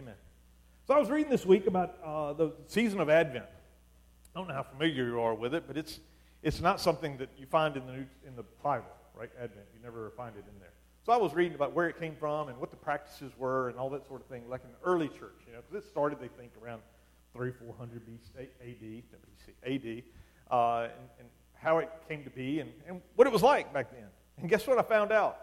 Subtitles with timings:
[0.00, 0.14] Amen.
[0.86, 3.44] So I was reading this week about uh, the season of Advent.
[4.34, 6.00] I don't know how familiar you are with it, but it's,
[6.42, 9.28] it's not something that you find in the, New, in the Bible, right?
[9.38, 9.66] Advent.
[9.76, 10.72] You never find it in there.
[11.04, 13.78] So I was reading about where it came from and what the practices were and
[13.78, 16.18] all that sort of thing, like in the early church, you know, because it started,
[16.18, 16.80] they think, around
[17.34, 20.02] 3, 400 BC, AD, BC, AD,
[20.50, 23.90] uh, and, and how it came to be and, and what it was like back
[23.90, 24.08] then.
[24.38, 25.36] And guess what I found out?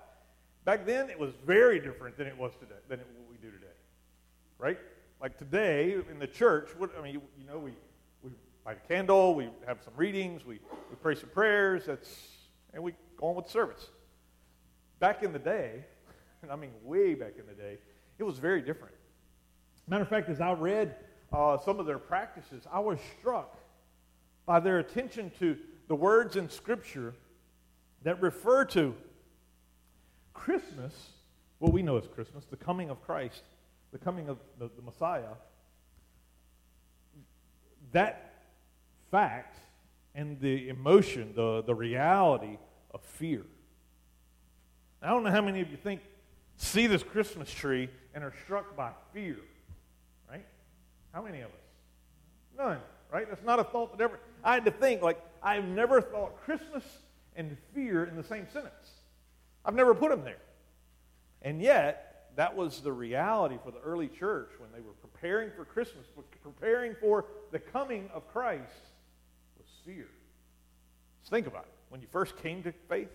[0.66, 3.52] Back then, it was very different than it was today, than it, what we do
[3.52, 3.68] today,
[4.60, 4.78] right?
[5.22, 7.72] Like today in the church, what, I mean, you, you know, we,
[8.22, 8.32] we
[8.66, 12.10] light a candle, we have some readings, we, we pray some prayers, that's,
[12.74, 13.88] and we go on with service.
[15.00, 15.84] Back in the day,
[16.42, 17.78] and I mean way back in the day,
[18.20, 18.96] it was very different.
[19.88, 20.96] Matter of fact, as I read
[21.32, 23.58] uh, some of their practices, I was struck
[24.46, 27.14] by their attention to the words in Scripture
[28.04, 28.94] that refer to
[30.34, 30.94] Christmas,
[31.60, 33.44] what we know as Christmas, the coming of Christ,
[33.92, 35.36] the coming of the, the Messiah.
[37.92, 38.34] That
[39.12, 39.58] fact
[40.16, 42.58] and the emotion, the, the reality
[42.94, 43.44] of fear.
[45.02, 46.02] I don't know how many of you think,
[46.56, 49.38] see this Christmas tree and are struck by fear,
[50.30, 50.46] right?
[51.14, 52.58] How many of us?
[52.58, 52.80] None,
[53.14, 53.30] right?
[53.30, 54.20] That's not a thought that ever.
[54.44, 56.84] I had to think, like, I've never thought Christmas
[57.36, 58.74] and fear in the same sentence.
[59.64, 60.40] I've never put them there.
[61.44, 62.07] And yet,
[62.38, 66.06] that was the reality for the early church when they were preparing for Christmas,
[66.44, 68.62] preparing for the coming of Christ,
[69.58, 70.06] was fear.
[71.22, 71.72] Just think about it.
[71.90, 73.10] When you first came to faith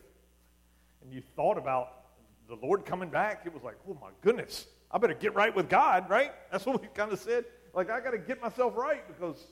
[1.02, 2.00] and you thought about
[2.48, 5.68] the Lord coming back, it was like, oh my goodness, I better get right with
[5.68, 6.32] God, right?
[6.50, 7.44] That's what we kind of said.
[7.74, 9.46] Like, I got to get myself right because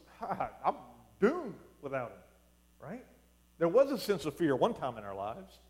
[0.65, 0.75] I'm
[1.21, 3.05] doomed without Him, right?
[3.59, 5.61] There was a sense of fear one time in our lives.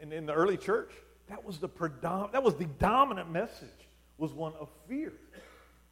[0.00, 0.90] And in the early church,
[1.28, 3.68] that was the predominant, that was the dominant message
[4.18, 5.12] was one of fear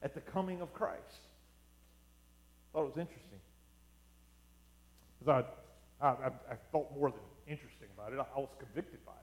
[0.02, 1.00] at the coming of Christ.
[1.00, 3.38] I thought it was interesting.
[5.18, 5.44] Because
[6.00, 8.18] I, I, I, felt more than interesting about it.
[8.18, 9.18] I, I, was convicted by it.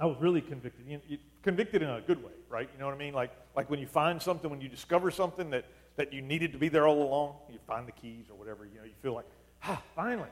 [0.00, 0.86] I was really convicted.
[0.88, 2.68] You, you, convicted in a good way, right?
[2.72, 3.12] You know what I mean?
[3.12, 5.66] Like, like when you find something, when you discover something that,
[5.96, 8.78] that you needed to be there all along, you find the keys or whatever, you
[8.78, 9.26] know, you feel like,
[9.64, 10.28] ah, finally.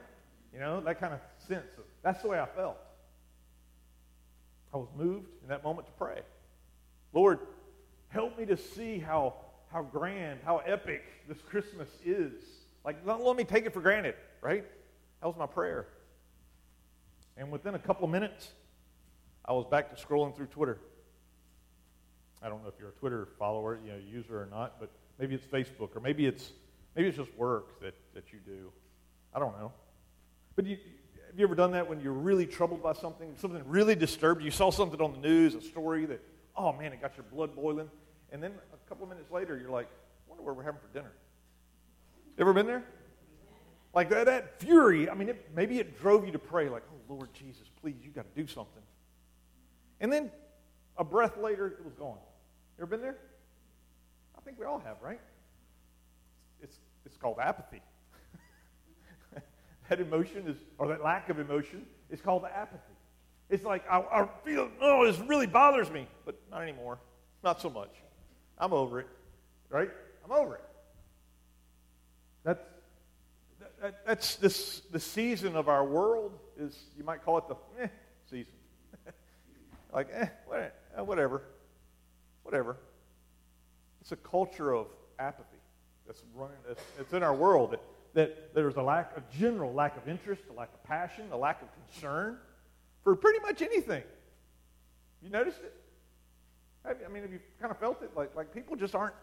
[0.53, 1.65] You know, that kind of sense.
[1.77, 2.77] Of, that's the way I felt.
[4.73, 6.21] I was moved in that moment to pray.
[7.13, 7.39] Lord,
[8.09, 9.35] help me to see how,
[9.71, 12.33] how grand, how epic this Christmas is.
[12.83, 14.65] Like, don't let me take it for granted, right?
[15.21, 15.87] That was my prayer.
[17.37, 18.49] And within a couple of minutes,
[19.45, 20.79] I was back to scrolling through Twitter.
[22.41, 25.35] I don't know if you're a Twitter follower, you know, user or not, but maybe
[25.35, 26.51] it's Facebook or maybe it's
[26.95, 28.71] maybe it's just work that, that you do.
[29.33, 29.71] I don't know.
[30.55, 30.77] But you,
[31.33, 34.51] have you ever done that when you're really troubled by something, something really disturbed you?
[34.51, 36.21] Saw something on the news, a story that,
[36.55, 37.89] oh man, it got your blood boiling.
[38.31, 40.93] And then a couple of minutes later, you're like, I wonder what we're having for
[40.93, 41.11] dinner.
[42.37, 42.83] Ever been there?
[43.95, 47.13] Like that, that fury, I mean, it, maybe it drove you to pray, like, oh,
[47.15, 48.83] Lord Jesus, please, you got to do something.
[50.01, 50.29] And then
[50.97, 52.19] a breath later, it was gone.
[52.77, 53.17] Ever been there?
[54.37, 55.19] I think we all have, right?
[56.61, 56.77] It's,
[57.07, 57.81] it's called apathy.
[59.89, 62.81] That emotion is, or that lack of emotion, is called apathy.
[63.49, 66.99] It's like, I, I feel, oh, this really bothers me, but not anymore.
[67.43, 67.91] Not so much.
[68.57, 69.07] I'm over it,
[69.69, 69.89] right?
[70.23, 70.63] I'm over it.
[72.43, 72.61] That's,
[73.81, 77.87] that, that's this, the season of our world is, you might call it the eh,
[78.29, 78.53] season.
[79.93, 80.27] like, eh,
[81.03, 81.43] whatever.
[82.43, 82.77] Whatever.
[84.01, 84.87] It's a culture of
[85.19, 85.57] apathy
[86.05, 87.71] that's running, that's, that's in our world.
[87.71, 87.81] That,
[88.13, 91.61] that there's a lack, a general lack of interest, a lack of passion, a lack
[91.61, 92.37] of concern
[93.03, 94.03] for pretty much anything.
[95.21, 95.73] You noticed it?
[96.85, 98.11] I mean, have you kind of felt it?
[98.15, 99.15] Like, like people just aren't,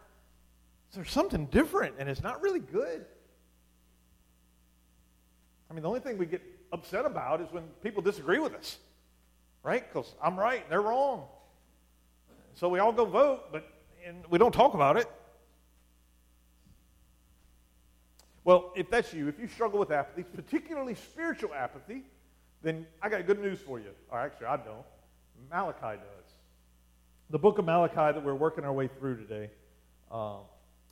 [0.92, 3.04] there's something different and it's not really good.
[5.70, 6.42] I mean, the only thing we get
[6.72, 8.78] upset about is when people disagree with us,
[9.62, 9.84] right?
[9.92, 11.26] Because I'm right, they're wrong.
[12.54, 13.66] So we all go vote, but
[14.04, 15.06] and we don't talk about it.
[18.44, 22.04] Well, if that's you, if you struggle with apathy, particularly spiritual apathy,
[22.62, 23.90] then I got good news for you.
[24.10, 24.84] Or actually, I don't.
[25.50, 26.32] Malachi does.
[27.30, 29.50] The book of Malachi that we're working our way through today
[30.10, 30.38] uh,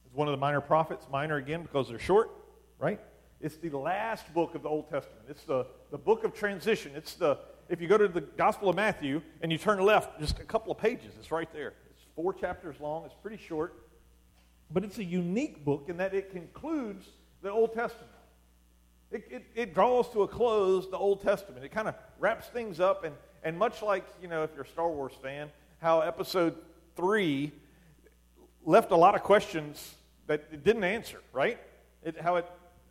[0.06, 1.06] is one of the minor prophets.
[1.10, 2.30] Minor again because they're short,
[2.78, 3.00] right?
[3.40, 5.26] It's the last book of the Old Testament.
[5.28, 6.92] It's the, the book of transition.
[6.94, 10.38] It's the, if you go to the Gospel of Matthew and you turn left just
[10.38, 11.74] a couple of pages, it's right there.
[11.90, 13.04] It's four chapters long.
[13.04, 13.84] It's pretty short.
[14.70, 17.06] But it's a unique book in that it concludes
[17.42, 18.10] the Old Testament.
[19.10, 21.64] It, it, it, draws to a close the Old Testament.
[21.64, 24.68] It kind of wraps things up, and, and much like, you know, if you're a
[24.68, 25.48] Star Wars fan,
[25.80, 26.56] how episode
[26.94, 27.52] three
[28.66, 29.94] left a lot of questions
[30.26, 31.58] that it didn't answer, right?
[32.04, 32.46] It, how it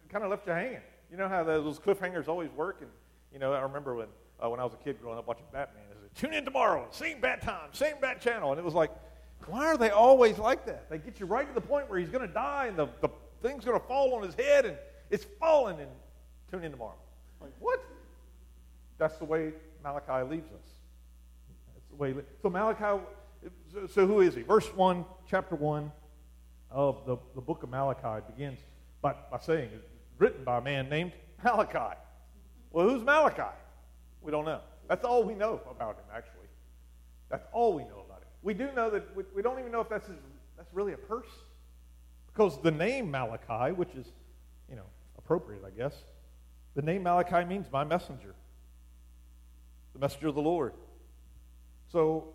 [0.10, 0.80] kind of left you hanging.
[1.12, 2.78] You know how those cliffhangers always work?
[2.82, 2.90] And,
[3.32, 4.08] you know, I remember when,
[4.44, 6.88] uh, when I was a kid growing up watching Batman, it said, tune in tomorrow,
[6.90, 8.52] same bat time, same bat channel.
[8.52, 8.92] And it was like,
[9.46, 10.90] why are they always like that?
[10.90, 13.10] They get you right to the point where he's going to die and the, the
[13.48, 14.78] thing's going to fall on his head and
[15.10, 15.90] it's falling and
[16.52, 16.98] tune in tomorrow.
[17.40, 17.84] Like, what?
[18.98, 19.54] That's the way
[19.84, 20.70] Malachi leaves us.
[21.74, 22.16] That's the way.
[22.42, 23.02] So Malachi,
[23.72, 24.42] so, so who is he?
[24.42, 25.92] Verse 1, chapter 1
[26.72, 28.60] of the, the book of Malachi begins
[29.02, 31.98] by, by saying, it's written by a man named Malachi.
[32.72, 33.56] Well, who's Malachi?
[34.22, 34.62] We don't know.
[34.90, 36.48] That's all we know about him, actually.
[37.30, 38.28] That's all we know about him.
[38.42, 40.18] We do know that we, we don't even know if that's, his,
[40.58, 41.32] that's really a person.
[42.38, 44.06] Because the name Malachi, which is,
[44.70, 44.86] you know,
[45.18, 45.96] appropriate, I guess,
[46.76, 48.36] the name Malachi means my messenger,
[49.94, 50.74] the messenger of the Lord.
[51.92, 52.28] So,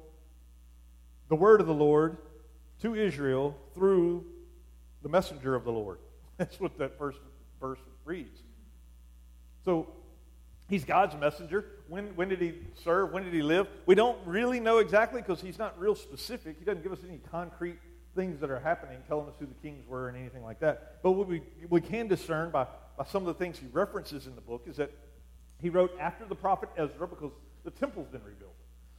[1.29, 2.17] the word of the Lord
[2.81, 4.25] to Israel through
[5.05, 5.99] the messenger of the Lord.
[6.37, 7.21] That's what that first
[7.61, 8.41] verse reads.
[9.65, 9.87] So,
[10.69, 11.65] he's God's messenger.
[11.87, 13.13] When, when did he serve?
[13.13, 13.69] When did he live?
[13.87, 16.57] We don't really know exactly because he's not real specific.
[16.59, 17.79] He doesn't give us any concrete
[18.15, 21.03] things that are happening, telling us who the kings were and anything like that.
[21.03, 22.67] But what we, we can discern by,
[22.97, 24.91] by some of the things he references in the book is that
[25.61, 27.33] he wrote after the prophet Ezra because
[27.65, 28.55] the temple's been rebuilt.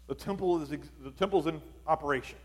[0.08, 2.38] The temple is the temple's in operation.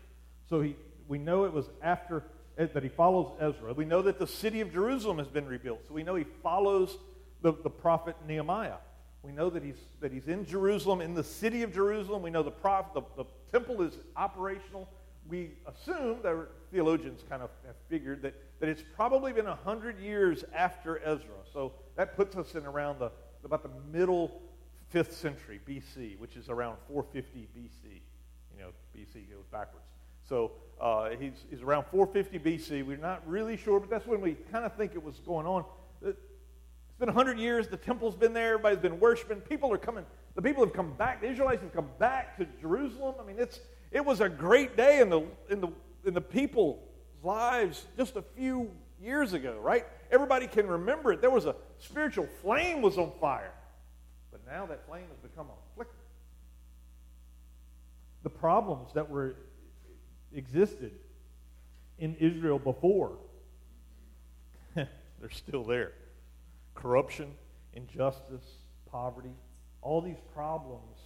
[0.49, 0.75] So he,
[1.07, 2.23] we know it was after
[2.57, 3.73] eh, that he follows Ezra.
[3.73, 5.81] We know that the city of Jerusalem has been rebuilt.
[5.87, 6.97] So we know he follows
[7.41, 8.77] the, the prophet Nehemiah.
[9.21, 12.21] We know that he's, that he's in Jerusalem, in the city of Jerusalem.
[12.21, 14.87] We know the, prophet, the, the temple is operational.
[15.27, 20.43] We assume that theologians kind of have figured that, that it's probably been 100 years
[20.53, 21.35] after Ezra.
[21.53, 23.11] So that puts us in around the,
[23.43, 24.41] about the middle
[24.93, 28.01] 5th century BC, which is around 450 BC.
[28.55, 29.85] You know, BC goes backwards.
[30.27, 32.85] So uh, he's, he's around 450 BC.
[32.85, 35.63] We're not really sure, but that's when we kind of think it was going on.
[36.01, 36.17] It's
[36.99, 37.67] been 100 years.
[37.67, 38.53] The temple's been there.
[38.53, 39.41] Everybody's been worshiping.
[39.41, 40.05] People are coming.
[40.35, 41.21] The people have come back.
[41.21, 43.15] The Israelites have come back to Jerusalem.
[43.19, 43.59] I mean, it's,
[43.91, 45.69] it was a great day in the, in the,
[46.05, 46.79] in the people's
[47.23, 49.85] lives just a few years ago, right?
[50.11, 51.21] Everybody can remember it.
[51.21, 53.53] There was a spiritual flame was on fire.
[54.31, 55.91] But now that flame has become a flicker.
[58.23, 59.35] The problems that were
[60.33, 60.91] existed
[61.97, 63.17] in Israel before,
[64.75, 65.93] they're still there.
[66.75, 67.31] Corruption,
[67.73, 68.43] injustice,
[68.91, 69.33] poverty,
[69.81, 70.97] all these problems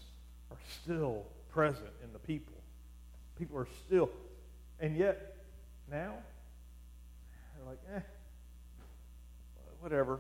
[0.52, 2.54] are still present in the people.
[3.38, 4.10] People are still,
[4.84, 5.38] and yet
[5.90, 6.14] now
[7.56, 8.00] they're like, eh,
[9.80, 10.20] whatever.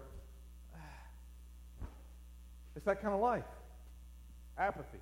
[2.76, 3.44] It's that kind of life.
[4.58, 4.98] Apathy.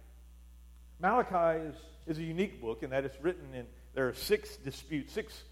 [1.00, 1.76] Malachi is,
[2.06, 5.44] is a unique book in that it's written in, there are six disputes, six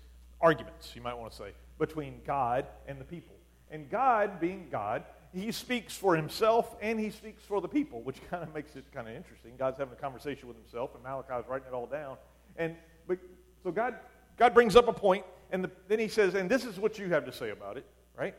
[0.41, 3.35] arguments, you might want to say, between God and the people.
[3.71, 5.03] And God, being God,
[5.33, 8.85] he speaks for himself and he speaks for the people, which kind of makes it
[8.91, 9.53] kind of interesting.
[9.57, 12.17] God's having a conversation with himself, and Malachi is writing it all down.
[12.57, 12.75] And
[13.07, 13.19] but,
[13.63, 13.95] so God,
[14.37, 17.09] God brings up a point, and the, then he says, and this is what you
[17.09, 17.85] have to say about it,
[18.17, 18.35] right?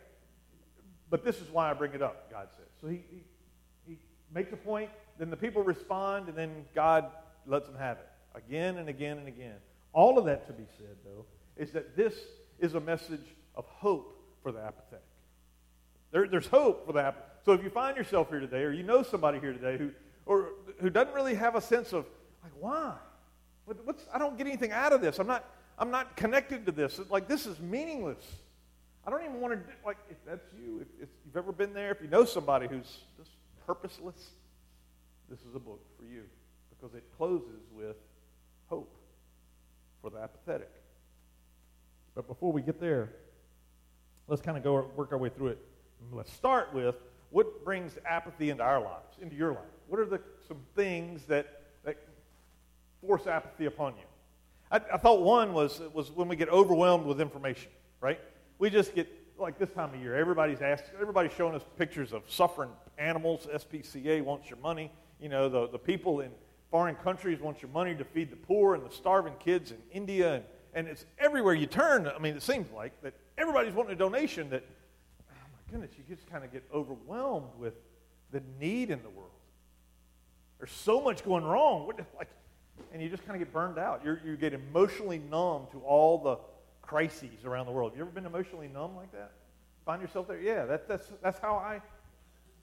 [1.10, 2.66] But this is why I bring it up, God says.
[2.80, 3.22] So he, he,
[3.86, 3.98] he
[4.32, 7.06] makes a point, then the people respond, and then God
[7.46, 9.56] lets them have it again and again and again.
[9.92, 11.26] All of that to be said, though,
[11.56, 12.14] is that this
[12.58, 15.04] is a message of hope for the apathetic.
[16.12, 17.40] There, there's hope for that.
[17.44, 19.90] So if you find yourself here today, or you know somebody here today who,
[20.26, 20.50] or,
[20.80, 22.06] who doesn't really have a sense of,
[22.42, 22.94] like, why?
[23.64, 25.18] What, what's, I don't get anything out of this.
[25.18, 25.44] I'm not,
[25.78, 27.00] I'm not connected to this.
[27.10, 28.24] Like, this is meaningless.
[29.06, 31.72] I don't even want to, do, like, if that's you, if, if you've ever been
[31.72, 33.30] there, if you know somebody who's just
[33.66, 34.30] purposeless,
[35.28, 36.22] this is a book for you
[36.70, 37.96] because it closes with
[38.68, 38.94] hope
[40.02, 40.70] for the apathetic.
[42.14, 43.10] But before we get there,
[44.26, 45.58] let's kind of go work our way through it.
[46.12, 46.96] Let's start with
[47.30, 49.62] what brings apathy into our lives, into your life.
[49.88, 51.59] What are the some things that
[53.00, 54.04] force apathy upon you?
[54.70, 58.20] I, I thought one was was when we get overwhelmed with information, right?
[58.58, 62.22] We just get like this time of year, everybody's asking, everybody's showing us pictures of
[62.28, 63.48] suffering animals.
[63.52, 64.92] SPCA wants your money.
[65.20, 66.30] You know, the, the people in
[66.70, 70.34] foreign countries want your money to feed the poor and the starving kids in India,
[70.36, 72.06] and, and it's everywhere you turn.
[72.06, 74.62] I mean, it seems like that everybody's wanting a donation that
[75.30, 77.74] oh my goodness, you just kind of get overwhelmed with
[78.30, 79.30] the need in the world.
[80.58, 81.86] There's so much going wrong.
[81.86, 82.28] What, Like,
[82.92, 84.02] and you just kind of get burned out.
[84.04, 86.38] You're, you get emotionally numb to all the
[86.82, 87.92] crises around the world.
[87.92, 89.32] Have you ever been emotionally numb like that?
[89.84, 90.40] Find yourself there?
[90.40, 91.80] Yeah, that, that's, that's, how I,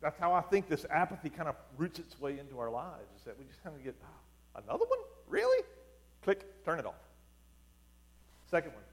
[0.01, 3.23] that's how I think this apathy kind of roots its way into our lives, is
[3.23, 4.99] that we just kind of get, oh, another one?
[5.27, 5.63] Really?
[6.23, 6.95] Click, turn it off.
[8.49, 8.83] Second one,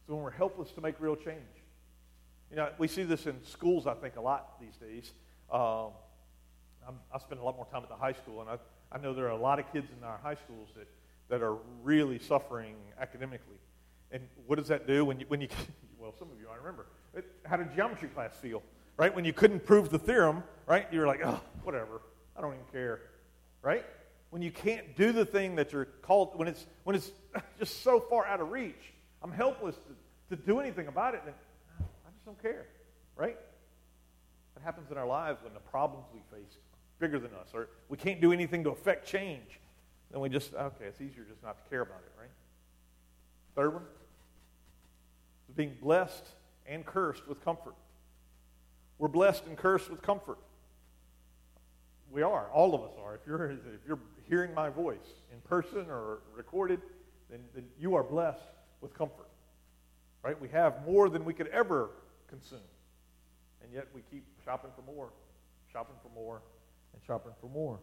[0.00, 1.40] It's when we're helpless to make real change.
[2.50, 5.12] You know, we see this in schools, I think, a lot these days.
[5.50, 5.90] Um,
[7.12, 8.58] i spend a lot more time at the high school, and I,
[8.92, 10.88] I know there are a lot of kids in our high schools that,
[11.28, 13.56] that are really suffering academically.
[14.12, 15.48] And what does that do when you, when you
[15.98, 16.86] well, some of you I remember.
[17.14, 18.62] It, how did geometry class feel?
[18.96, 19.14] Right?
[19.14, 20.86] When you couldn't prove the theorem, right?
[20.92, 22.00] You were like, oh, whatever.
[22.36, 23.00] I don't even care.
[23.62, 23.84] Right?
[24.30, 27.10] When you can't do the thing that you're called, when it's, when it's
[27.58, 31.22] just so far out of reach, I'm helpless to, to do anything about it.
[31.26, 31.34] And
[31.80, 32.66] I just don't care.
[33.16, 33.36] Right?
[34.54, 36.56] That happens in our lives when the problems we face
[36.98, 39.60] bigger than us, or we can't do anything to affect change.
[40.10, 42.30] Then we just, okay, it's easier just not to care about it, right?
[43.54, 43.82] Third one
[45.56, 46.24] being blessed
[46.66, 47.74] and cursed with comfort.
[48.98, 50.38] We're blessed and cursed with comfort.
[52.10, 52.48] We are.
[52.52, 53.14] All of us are.
[53.14, 53.98] If you're, if you're
[54.28, 54.96] hearing my voice
[55.32, 56.80] in person or recorded,
[57.30, 58.40] then, then you are blessed
[58.80, 59.28] with comfort.
[60.22, 60.40] Right?
[60.40, 61.90] We have more than we could ever
[62.28, 62.58] consume.
[63.62, 65.08] And yet we keep shopping for more,
[65.72, 66.42] shopping for more,
[66.92, 67.78] and shopping for more.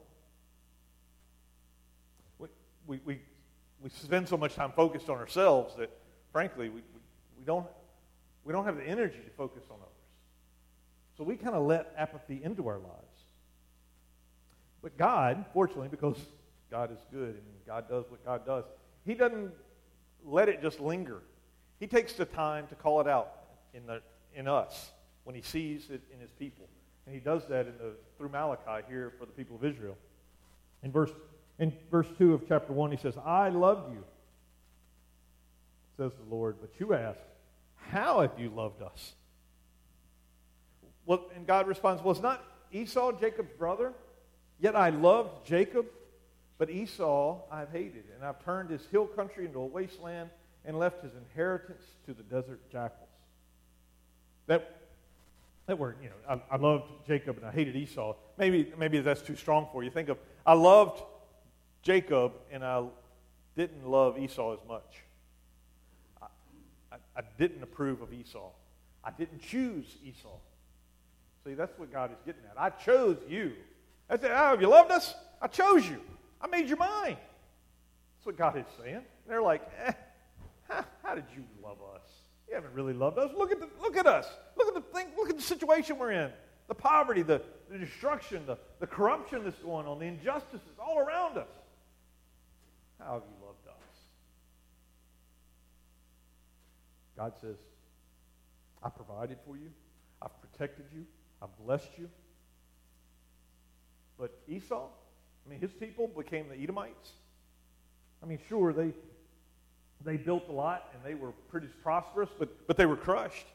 [2.39, 2.47] We,
[2.87, 3.19] we, we,
[3.81, 5.89] we spend so much time focused on ourselves that,
[6.31, 6.81] frankly, we,
[7.37, 7.67] we, don't,
[8.43, 9.89] we don't have the energy to focus on others.
[11.17, 13.13] So we kind of let apathy into our lives.
[14.81, 16.17] But God, fortunately, because
[16.69, 18.65] God is good and God does what God does,
[19.05, 19.51] He doesn't
[20.25, 21.21] let it just linger.
[21.79, 23.31] He takes the time to call it out
[23.73, 24.01] in, the,
[24.35, 24.91] in us
[25.23, 26.67] when He sees it in His people.
[27.05, 29.97] And He does that in the, through Malachi here for the people of Israel.
[30.83, 31.11] In verse,
[31.59, 34.03] in verse 2 of chapter 1, He says, I love you,
[35.97, 37.19] says the Lord, but you ask,
[37.75, 39.13] How have you loved us?
[41.05, 43.93] Well, and God responds, Was not Esau Jacob's brother?
[44.59, 45.87] Yet I loved Jacob,
[46.57, 50.29] but Esau I've hated, and I've turned his hill country into a wasteland
[50.65, 53.09] and left his inheritance to the desert jackals.
[54.47, 54.82] That,
[55.65, 56.15] that word, you know,
[56.49, 58.15] I, I loved Jacob and I hated Esau.
[58.37, 59.89] Maybe, maybe that's too strong for you.
[59.89, 61.01] Think of, I loved
[61.83, 62.83] Jacob and I
[63.55, 65.03] didn't love Esau as much.
[66.21, 66.25] I,
[66.91, 68.49] I, I didn't approve of Esau.
[69.03, 70.37] I didn't choose Esau.
[71.45, 72.59] See, that's what God is getting at.
[72.59, 73.53] I chose you.
[74.09, 75.13] I said, Oh, have you loved us?
[75.41, 75.99] I chose you.
[76.41, 77.17] I made you mine.
[78.17, 79.01] That's what God is saying.
[79.27, 79.91] They're like, eh,
[80.69, 82.01] how, how did you love us?
[82.47, 83.31] You haven't really loved us.
[83.37, 84.27] Look at, the, look at us.
[84.57, 85.07] Look at the thing.
[85.17, 86.31] Look at the situation we're in.
[86.67, 91.37] The poverty, the, the destruction, the, the corruption that's going on, the injustices all around
[91.37, 91.47] us.
[92.99, 93.73] How have you loved us?
[97.17, 97.57] God says,
[98.81, 99.69] I provided for you.
[100.21, 101.05] I've protected you.
[101.41, 102.09] I've blessed you.
[104.17, 104.87] But Esau,
[105.45, 107.11] I mean, his people became the Edomites.
[108.21, 108.93] I mean, sure, they,
[110.03, 113.45] they built a lot and they were pretty prosperous, but, but they were crushed.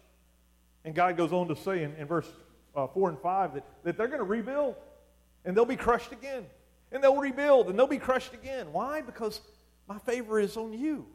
[0.85, 2.29] And God goes on to say in, in verse
[2.75, 4.77] uh, 4 and 5 that, that they're going to rebuild
[5.45, 6.45] and they'll be crushed again.
[6.91, 8.73] And they'll rebuild and they'll be crushed again.
[8.73, 9.03] Why?
[9.03, 9.41] Because
[9.87, 11.07] my favor is on you.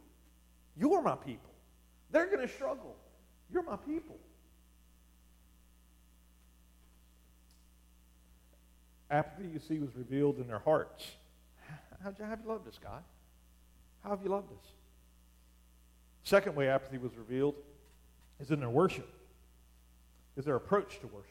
[0.78, 1.52] You're my people.
[2.12, 2.96] They're going to struggle.
[3.52, 4.18] You're my people.
[9.14, 11.06] apathy you see was revealed in their hearts.
[12.04, 13.04] How have you loved us, God?
[14.04, 14.66] How have you loved us?
[16.24, 17.56] Second way apathy was revealed
[18.40, 19.08] is in their worship,
[20.38, 21.30] is their approach to worship.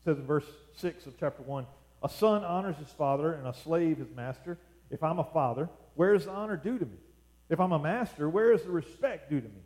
[0.00, 1.66] It says in verse 6 of chapter 1
[2.02, 4.58] A son honors his father, and a slave his master.
[4.90, 6.96] If I'm a father, where is the honor due to me?
[7.48, 9.62] If I'm a master, where is the respect due to me?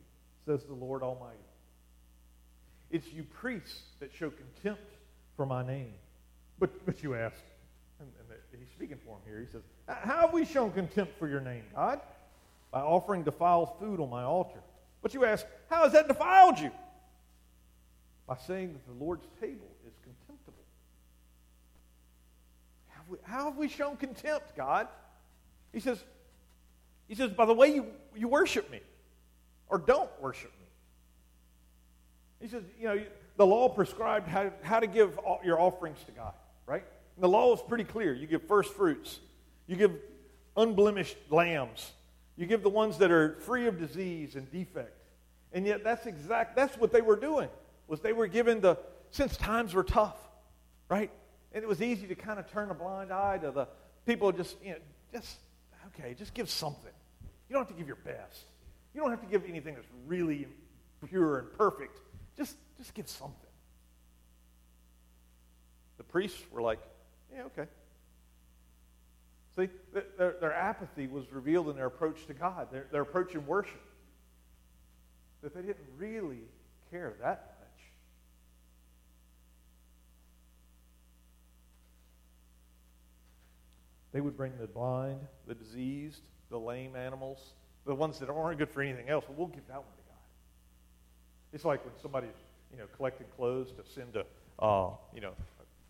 [0.47, 1.39] Says the Lord Almighty.
[2.91, 4.91] It's you priests that show contempt
[5.37, 5.95] for my name.
[6.59, 7.37] But, but you ask,
[7.99, 8.09] and,
[8.53, 9.41] and he's speaking for him here.
[9.41, 12.01] He says, How have we shown contempt for your name, God?
[12.75, 14.59] By offering defiled food on my altar.
[15.01, 16.73] But you ask, How has that defiled you?
[18.27, 20.65] By saying that the Lord's table is contemptible.
[22.89, 24.89] How have we, how have we shown contempt, God?
[25.73, 26.03] He says,
[27.07, 28.81] he says, by the way you, you worship me,
[29.69, 30.67] or don't worship me.
[32.41, 33.01] He says, you know,
[33.37, 36.33] the law prescribed how, how to give your offerings to God
[36.67, 36.85] right?
[37.17, 38.15] And the law is pretty clear.
[38.15, 39.21] You give first fruits,
[39.67, 39.93] you give
[40.57, 41.93] unblemished lambs,
[42.37, 44.97] you give the ones that are free of disease and defect.
[45.53, 47.49] And yet that's exact that's what they were doing.
[47.87, 48.79] Was they were given the
[49.11, 50.19] since times were tough,
[50.89, 51.11] right?
[51.53, 53.69] And it was easy to kind of turn a blind eye to the
[54.07, 54.79] people just, you know,
[55.13, 55.37] just
[55.89, 56.91] okay, just give something.
[57.49, 58.47] You don't have to give your best.
[58.95, 60.49] You don't have to give anything that's really
[61.09, 62.01] pure and perfect.
[62.37, 63.39] Just just give something.
[65.99, 66.81] The priests were like,
[67.33, 67.69] yeah, okay.
[69.57, 69.69] See,
[70.19, 73.81] their, their apathy was revealed in their approach to God, their, their approach in worship.
[75.43, 76.41] that they didn't really
[76.91, 77.69] care that much.
[84.13, 87.53] They would bring the blind, the diseased, the lame animals,
[87.85, 89.25] the ones that aren't good for anything else.
[89.29, 90.19] Well, we'll give that one to God.
[91.53, 92.31] It's like when somebody's,
[92.73, 94.25] you know, collecting clothes to send to,
[94.61, 95.33] uh, you know,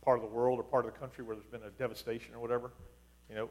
[0.02, 2.40] part of the world or part of the country where there's been a devastation or
[2.40, 2.72] whatever.
[3.28, 3.50] You know,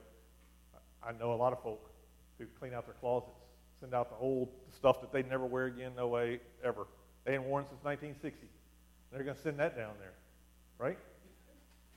[1.05, 1.89] I know a lot of folk
[2.37, 3.37] who clean out their closets,
[3.79, 6.87] send out the old stuff that they'd never wear again, no way, ever.
[7.25, 8.47] They hadn't worn since 1960.
[9.11, 10.13] They're going to send that down there,
[10.77, 10.97] right?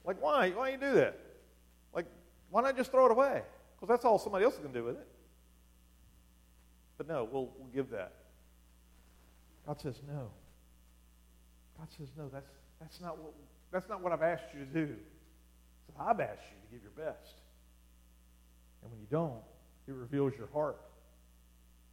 [0.04, 0.50] Like, why?
[0.50, 1.18] Why you do that?
[1.95, 2.06] Like,
[2.50, 3.42] why not just throw it away?
[3.75, 5.09] Because that's all somebody else is going to do with it.
[6.99, 8.12] But no, we'll, we'll give that.
[9.66, 10.30] God says no.
[11.78, 12.28] God says no.
[12.33, 12.49] That's
[12.80, 13.33] that's not what
[13.73, 14.95] that's not what I've asked you to do.
[15.87, 17.35] So I've asked you to give your best.
[18.86, 19.42] And when you don't,
[19.88, 20.76] it reveals your heart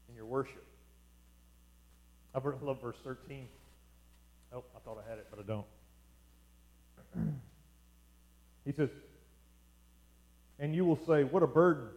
[0.09, 0.63] in your worship.
[2.35, 3.47] I love verse 13.
[4.53, 5.65] Oh, I thought I had it, but I don't.
[8.65, 8.89] he says,
[10.59, 11.87] And you will say, What a burden!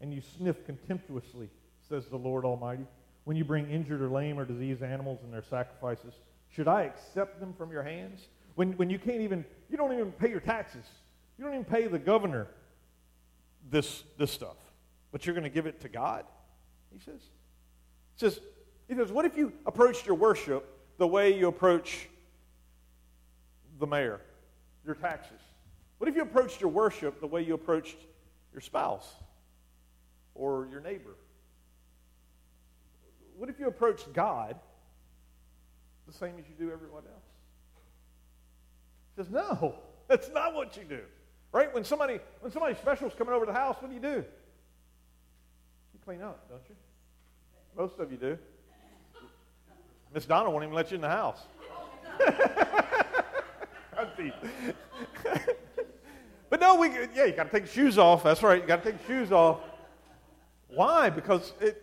[0.00, 1.50] And you sniff contemptuously,
[1.86, 2.86] says the Lord Almighty,
[3.24, 6.14] when you bring injured or lame or diseased animals in their sacrifices.
[6.50, 8.20] Should I accept them from your hands?
[8.54, 10.84] When, when you can't even, you don't even pay your taxes.
[11.36, 12.46] You don't even pay the governor
[13.70, 14.56] this, this stuff.
[15.12, 16.24] But you're going to give it to God?
[16.92, 17.20] He says.
[18.14, 18.40] He says,
[18.88, 20.66] he says, what if you approached your worship
[20.98, 22.08] the way you approach
[23.78, 24.20] the mayor,
[24.84, 25.40] your taxes?
[25.98, 27.96] What if you approached your worship the way you approached
[28.52, 29.08] your spouse
[30.34, 31.14] or your neighbor?
[33.36, 34.56] What if you approached God
[36.06, 37.24] the same as you do everyone else?
[39.14, 39.74] He says, No,
[40.08, 41.00] that's not what you do.
[41.52, 41.72] Right?
[41.72, 44.24] When somebody when somebody special is coming over to the house, what do you do?
[45.94, 46.74] You clean up, don't you?
[47.76, 48.38] Most of you do.
[50.12, 51.40] Miss Donna won't even let you in the house.
[56.50, 58.22] but no, we yeah, you got to take shoes off.
[58.22, 58.60] That's right.
[58.60, 59.60] You got to take shoes off.
[60.68, 61.10] Why?
[61.10, 61.82] Because it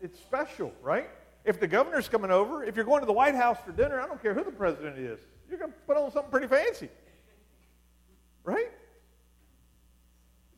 [0.00, 1.08] it's special, right?
[1.44, 4.06] If the governor's coming over, if you're going to the White House for dinner, I
[4.06, 5.18] don't care who the president is.
[5.48, 6.88] You're going to put on something pretty fancy.
[8.44, 8.70] Right?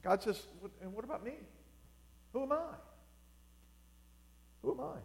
[0.02, 0.42] God says,
[0.80, 1.34] and what about me?
[2.32, 2.74] Who am I?
[4.62, 4.98] Who am I?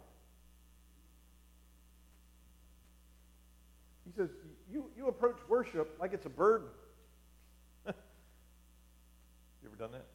[4.05, 4.29] He says,
[4.71, 6.67] you, you approach worship like it's a burden.
[7.87, 7.93] you
[9.65, 10.05] ever done that?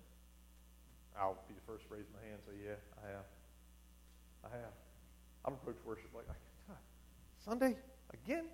[1.19, 3.25] I'll be the first to raise my hand and say, yeah, I have.
[4.45, 4.73] I have.
[5.45, 6.27] I've approached worship like,
[7.45, 7.77] Sunday?
[8.13, 8.45] Again?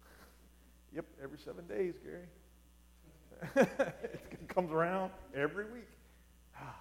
[0.94, 2.26] yep, every seven days, Gary.
[3.56, 5.88] It comes around every week.
[6.56, 6.74] Ah,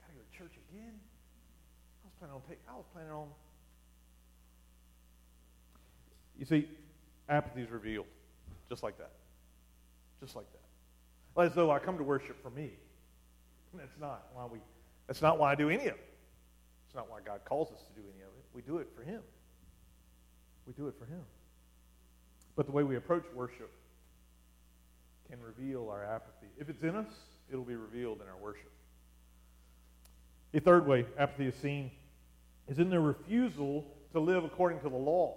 [0.00, 0.92] gotta go to church again.
[0.92, 2.58] I was planning on take.
[2.68, 3.28] I was planning on.
[6.38, 6.68] You see,
[7.28, 8.06] apathy is revealed,
[8.68, 9.12] just like that,
[10.20, 11.42] just like that.
[11.42, 12.70] As though I come to worship for me.
[13.76, 14.58] That's not why we.
[15.06, 16.14] That's not why I do any of it.
[16.86, 18.44] It's not why God calls us to do any of it.
[18.54, 19.20] We do it for Him.
[20.66, 21.22] We do it for Him.
[22.56, 23.70] But the way we approach worship
[25.30, 26.48] can reveal our apathy.
[26.58, 27.12] If it's in us,
[27.50, 28.70] it'll be revealed in our worship.
[30.52, 31.90] A third way apathy is seen
[32.68, 35.36] is in their refusal to live according to the law.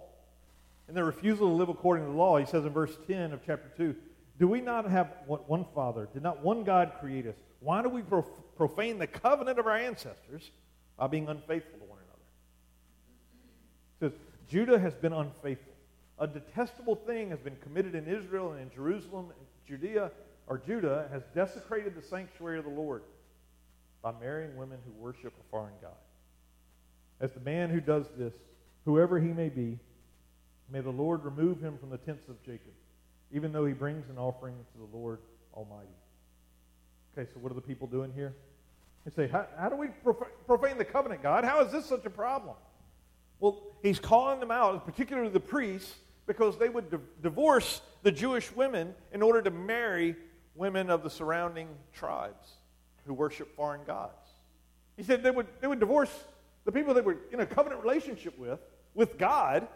[0.88, 3.40] In their refusal to live according to the law, he says in verse 10 of
[3.44, 3.94] chapter 2,
[4.38, 6.08] Do we not have one Father?
[6.12, 7.34] Did not one God create us?
[7.60, 8.02] Why do we
[8.56, 10.50] profane the covenant of our ancestors
[10.98, 12.20] by being unfaithful to one another.
[14.00, 14.20] It says,
[14.50, 15.72] Judah has been unfaithful.
[16.18, 19.28] A detestable thing has been committed in Israel and in Jerusalem.
[19.68, 20.10] Judea,
[20.46, 23.02] or Judah, has desecrated the sanctuary of the Lord
[24.02, 25.90] by marrying women who worship a foreign God.
[27.20, 28.32] As the man who does this,
[28.84, 29.78] whoever he may be,
[30.70, 32.72] may the Lord remove him from the tents of Jacob,
[33.32, 35.18] even though he brings an offering to the Lord
[35.54, 35.88] Almighty.
[37.16, 38.34] Okay, so what are the people doing here?
[39.04, 39.88] They say, how, how do we
[40.46, 41.44] profane the covenant, God?
[41.44, 42.54] How is this such a problem?
[43.40, 45.94] Well, he's calling them out, particularly the priests,
[46.28, 50.14] because they would divorce the Jewish women in order to marry
[50.54, 52.46] women of the surrounding tribes
[53.06, 54.12] who worship foreign gods.
[54.96, 56.10] He said they would, they would divorce
[56.64, 58.60] the people they were in a covenant relationship with,
[58.94, 59.66] with God,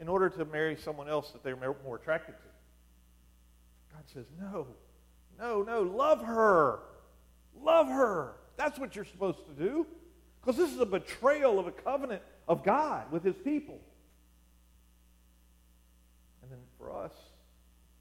[0.00, 3.94] in order to marry someone else that they were more attracted to.
[3.94, 4.66] God says, no,
[5.38, 6.80] no, no, love her.
[7.60, 8.34] Love her.
[8.56, 9.86] That's what you're supposed to do.
[10.40, 13.80] Because this is a betrayal of a covenant of God with his people.
[16.42, 16.58] And then
[16.88, 17.12] for us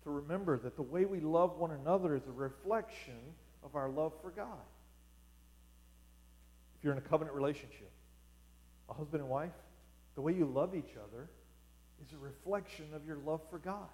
[0.04, 3.20] to remember that the way we love one another is a reflection
[3.64, 4.64] of our love for God.
[6.78, 7.92] If you're in a covenant relationship,
[8.90, 9.52] a husband and wife,
[10.18, 11.30] The way you love each other
[12.04, 13.88] is a reflection of your love for God.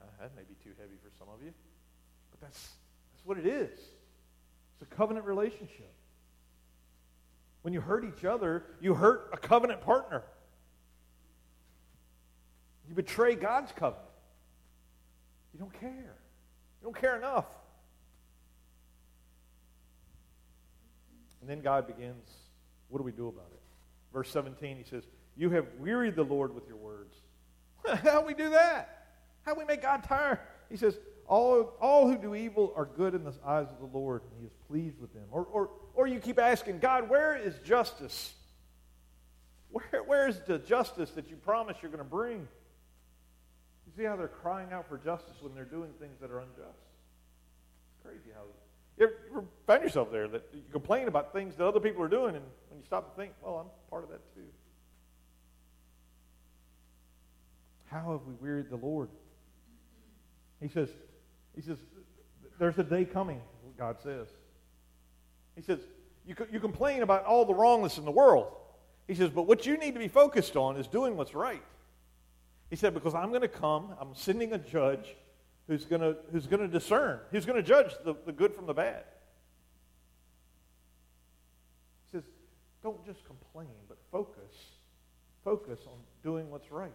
[0.00, 1.52] Uh, that may be too heavy for some of you,
[2.30, 2.70] but that's,
[3.12, 3.76] that's what it is.
[3.76, 5.92] It's a covenant relationship.
[7.62, 10.22] When you hurt each other, you hurt a covenant partner.
[12.88, 14.08] You betray God's covenant.
[15.52, 15.90] You don't care.
[15.90, 17.46] You don't care enough.
[21.40, 22.30] And then God begins,
[22.88, 23.60] what do we do about it?
[24.12, 25.04] Verse 17, he says,
[25.36, 27.14] You have wearied the Lord with your words.
[28.02, 29.06] How do we do that?
[29.42, 30.38] How do we make God tired?
[30.70, 34.22] He says, all, all who do evil are good in the eyes of the Lord,
[34.22, 35.24] and he is pleased with them.
[35.30, 38.34] Or, or, or you keep asking, God, where is justice?
[39.70, 42.46] Where, where is the justice that you promise you're going to bring?
[43.96, 46.82] See how they're crying out for justice when they're doing things that are unjust?
[47.94, 48.42] It's crazy how
[48.98, 49.10] you
[49.68, 52.78] ever, yourself there that you complain about things that other people are doing, and when
[52.78, 54.46] you stop to think, well, I'm part of that too.
[57.86, 59.08] How have we wearied the Lord?
[60.60, 60.88] He says,
[61.54, 61.78] he says,
[62.58, 63.40] there's a day coming,
[63.78, 64.28] God says.
[65.56, 65.80] He says,
[66.26, 68.46] you, you complain about all the wrongness in the world.
[69.06, 71.62] He says, but what you need to be focused on is doing what's right.
[72.70, 75.14] He said, because I'm going to come, I'm sending a judge
[75.68, 78.66] who's going to, who's going to discern, who's going to judge the, the good from
[78.66, 79.04] the bad.
[82.06, 82.24] He says,
[82.82, 84.52] don't just complain, but focus.
[85.44, 86.92] Focus on doing what's right.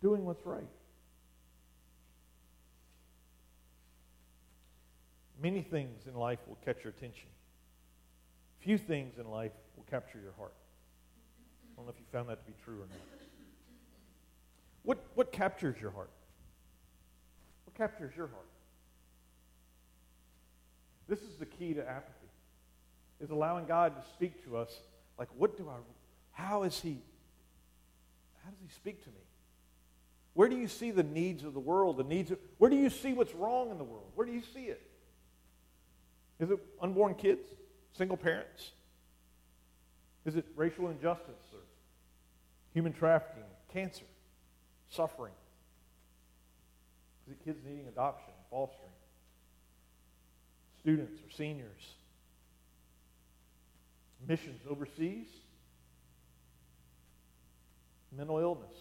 [0.00, 0.68] Doing what's right.
[5.40, 7.28] Many things in life will catch your attention.
[8.60, 10.54] Few things in life will capture your heart.
[11.72, 13.17] I don't know if you found that to be true or not.
[14.88, 16.08] What, what captures your heart?
[17.66, 18.48] What captures your heart?
[21.06, 22.30] This is the key to apathy,
[23.20, 24.74] is allowing God to speak to us.
[25.18, 25.74] Like, what do I,
[26.32, 26.96] how is He,
[28.42, 29.20] how does He speak to me?
[30.32, 31.98] Where do you see the needs of the world?
[31.98, 34.06] The needs of, where do you see what's wrong in the world?
[34.14, 34.80] Where do you see it?
[36.40, 37.46] Is it unborn kids?
[37.92, 38.70] Single parents?
[40.24, 41.60] Is it racial injustice or
[42.72, 44.06] human trafficking, cancer,
[44.90, 45.32] suffering?
[47.26, 48.88] Is it kids needing adoption, fostering?
[50.80, 51.94] Students or seniors?
[54.26, 55.26] Missions overseas?
[58.16, 58.74] Mental illness,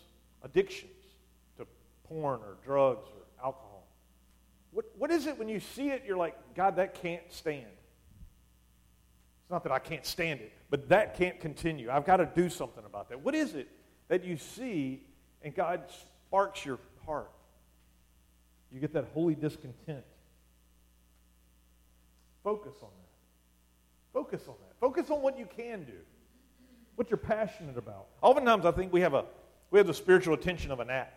[0.44, 0.92] addictions
[1.58, 1.68] to
[2.08, 3.88] porn or drugs or alcohol?
[4.72, 7.66] What, what is it when you see it, you're like, God, that can't stand?
[9.42, 11.90] It's not that I can't stand it, but that can't continue.
[11.90, 13.22] I've got to do something about that.
[13.22, 13.68] What is it
[14.08, 15.07] that you see
[15.42, 15.84] and God
[16.28, 17.32] sparks your heart?
[18.72, 20.04] You get that holy discontent.
[22.44, 24.14] Focus on that.
[24.14, 24.80] Focus on that.
[24.80, 25.94] Focus on what you can do.
[26.96, 28.08] What you're passionate about.
[28.22, 29.26] Oftentimes I think we have a
[29.70, 31.14] we have the spiritual attention of a gnat.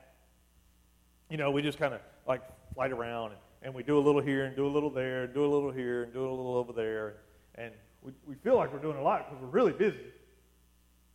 [1.29, 2.43] You know, we just kind of like
[2.75, 5.35] flight around and and we do a little here and do a little there, and
[5.35, 7.17] do a little here and do a little over there.
[7.57, 10.07] And we, we feel like we're doing a lot because we're really busy.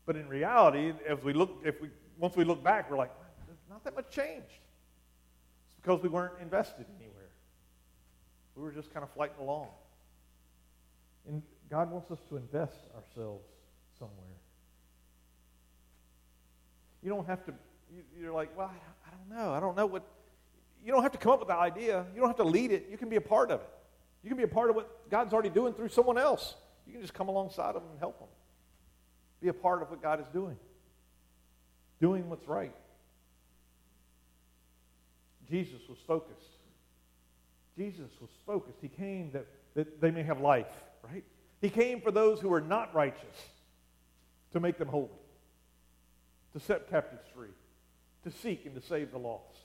[0.06, 3.12] But in reality, as we look, if we once we look back, we're like,
[3.70, 4.46] not that much changed.
[4.48, 7.30] It's because we weren't invested anywhere.
[8.56, 9.68] We were just kind of flighting along.
[11.28, 13.46] And God wants us to invest ourselves
[13.98, 14.16] somewhere.
[17.04, 17.54] You don't have to,
[18.20, 18.72] you're like, well,
[19.06, 19.54] I don't know.
[19.54, 20.04] I don't know what,
[20.84, 22.06] you don't have to come up with the idea.
[22.14, 22.88] You don't have to lead it.
[22.90, 23.70] You can be a part of it.
[24.24, 26.56] You can be a part of what God's already doing through someone else.
[26.88, 28.28] You can just come alongside of them and help them.
[29.42, 30.58] Be a part of what God is doing.
[32.02, 32.74] Doing what's right.
[35.50, 36.50] Jesus was focused.
[37.78, 38.78] Jesus was focused.
[38.82, 40.72] He came that, that they may have life,
[41.04, 41.24] right?
[41.62, 43.50] He came for those who are not righteous
[44.54, 45.10] to make them holy,
[46.54, 47.50] to set captives free,
[48.24, 49.58] to seek and to save the lost.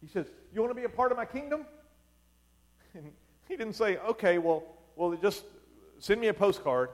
[0.00, 1.64] He says, You want to be a part of my kingdom?
[2.94, 3.12] And
[3.48, 4.64] he didn't say, Okay, well,
[4.96, 5.44] well, just
[5.98, 6.90] send me a postcard,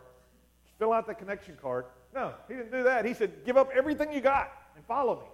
[0.79, 1.85] fill out the connection card.
[2.15, 3.05] No, he didn't do that.
[3.05, 5.27] He said, Give up everything you got and follow me.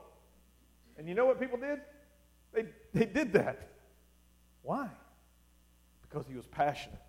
[0.97, 1.81] And you know what people did?
[2.53, 3.69] They, they did that.
[4.63, 4.89] Why?
[6.03, 7.01] Because he was passionate.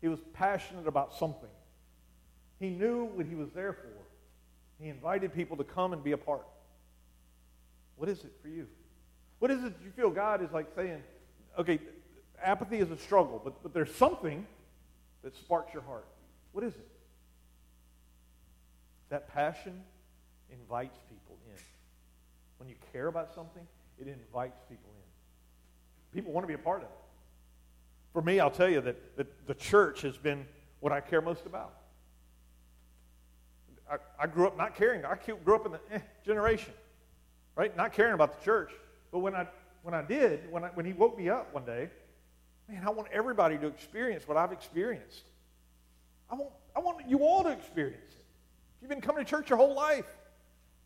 [0.00, 1.48] He was passionate about something.
[2.58, 4.82] He knew what he was there for.
[4.82, 6.46] He invited people to come and be a part.
[7.96, 8.66] What is it for you?
[9.38, 11.02] What is it you feel God is like saying,
[11.58, 11.78] okay,
[12.42, 14.46] apathy is a struggle, but, but there's something
[15.22, 16.06] that sparks your heart.
[16.52, 16.88] What is it?
[19.14, 19.80] That passion
[20.50, 21.62] invites people in.
[22.58, 23.62] When you care about something,
[23.96, 26.18] it invites people in.
[26.18, 26.98] People want to be a part of it.
[28.12, 30.44] For me, I'll tell you that, that the church has been
[30.80, 31.74] what I care most about.
[33.88, 35.04] I, I grew up not caring.
[35.04, 36.72] I grew up in the eh, generation,
[37.54, 37.76] right?
[37.76, 38.72] Not caring about the church.
[39.12, 39.46] But when I,
[39.84, 41.88] when I did, when, I, when he woke me up one day,
[42.68, 45.22] man, I want everybody to experience what I've experienced.
[46.28, 48.23] I want, I want you all to experience it.
[48.84, 50.04] You've been coming to church your whole life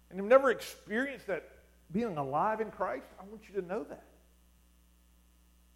[0.09, 1.49] and you've never experienced that
[1.93, 4.05] being alive in Christ, I want you to know that.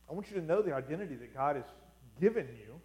[0.09, 1.65] I want you to know the identity that God has
[2.21, 2.81] given you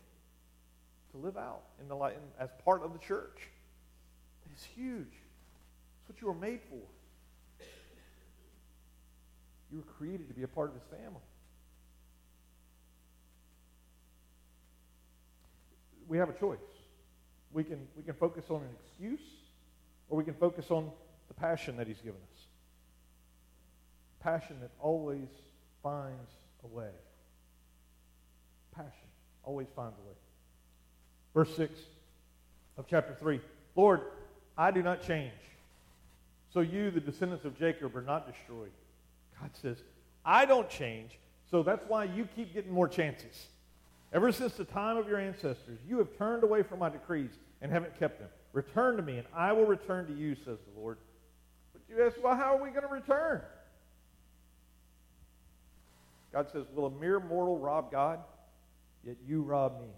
[1.12, 3.48] to live out in the in, as part of the church.
[4.52, 5.06] It's huge.
[5.06, 6.82] It's what you were made for.
[9.72, 11.22] You were created to be a part of His family.
[16.08, 16.58] We have a choice.
[17.54, 19.26] We can, we can focus on an excuse,
[20.10, 20.92] or we can focus on
[21.28, 22.40] the passion that He's given us.
[24.20, 25.30] Passion that always
[25.82, 26.32] finds
[26.64, 26.92] a way.
[28.76, 28.92] Passion
[29.44, 30.16] always finds a way.
[31.34, 31.80] Verse 6
[32.78, 33.40] of chapter 3
[33.76, 34.02] Lord,
[34.58, 35.32] I do not change.
[36.52, 38.72] So you, the descendants of Jacob, are not destroyed.
[39.40, 39.78] God says,
[40.26, 41.20] I don't change,
[41.52, 43.48] so that's why you keep getting more chances.
[44.18, 47.30] Ever since the time of your ancestors, you have turned away from my decrees
[47.62, 48.30] and haven't kept them.
[48.52, 50.98] Return to me, and I will return to you, says the Lord.
[51.72, 53.44] But you ask, well, how are we going to return?
[56.34, 58.18] God says, Will a mere mortal rob God?
[59.06, 59.90] Yet you rob me.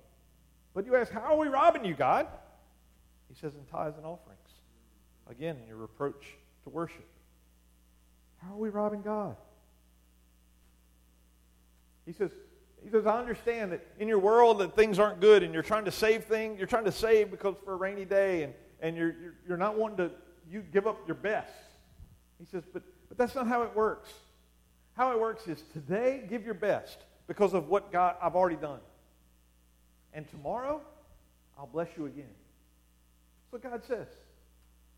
[0.74, 2.28] But you ask, How are we robbing you, God?
[3.30, 4.40] He says, In tithes and offerings.
[5.30, 6.26] Again, in your reproach
[6.66, 7.08] to worship.
[8.40, 9.38] How are we robbing God?
[12.06, 12.32] He says,
[12.84, 15.86] he says, I understand that in your world that things aren't good and you're trying
[15.86, 19.16] to save things, you're trying to save because for a rainy day and, and you're,
[19.22, 20.12] you're, you're not wanting to
[20.50, 21.54] you give up your best.
[22.40, 24.10] He says, but, but that's not how it works.
[24.94, 28.80] How it works is today give your best because of what God I've already done.
[30.14, 30.82] And tomorrow,
[31.58, 32.26] I'll bless you again.
[33.52, 34.08] That's what God says.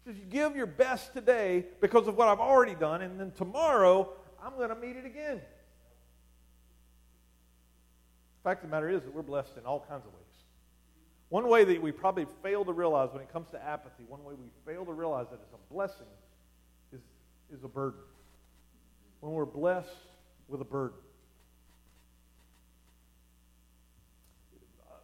[0.03, 3.31] He says, You give your best today because of what I've already done, and then
[3.31, 4.09] tomorrow,
[4.43, 5.41] I'm going to meet it again.
[8.41, 10.21] The fact of the matter is that we're blessed in all kinds of ways.
[11.29, 14.33] One way that we probably fail to realize when it comes to apathy, one way
[14.33, 16.07] we fail to realize that it's a blessing
[16.91, 17.01] is,
[17.55, 17.99] is a burden.
[19.19, 19.89] When we're blessed
[20.47, 20.97] with a burden.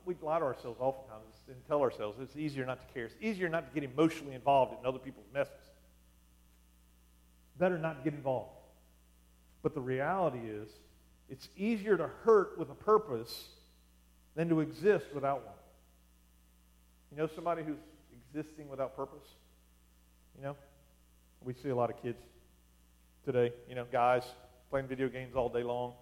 [0.07, 3.05] we lie to ourselves oftentimes and tell ourselves it's easier not to care.
[3.05, 5.53] It's easier not to get emotionally involved in other people's messes.
[7.59, 8.51] Better not get involved.
[9.61, 10.69] But the reality is,
[11.29, 13.49] it's easier to hurt with a purpose
[14.35, 15.55] than to exist without one.
[17.11, 17.77] You know somebody who's
[18.11, 19.27] existing without purpose?
[20.37, 20.55] You know?
[21.43, 22.17] We see a lot of kids
[23.25, 24.23] today, you know, guys
[24.69, 25.93] playing video games all day long,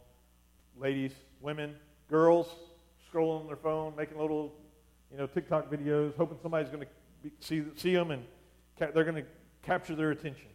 [0.79, 1.11] ladies,
[1.41, 1.75] women,
[2.09, 2.47] girls,
[3.11, 4.53] scrolling on their phone, making little,
[5.11, 8.23] you know, TikTok videos, hoping somebody's going to see, see them and
[8.79, 9.25] ca- they're going to
[9.63, 10.47] capture their attention.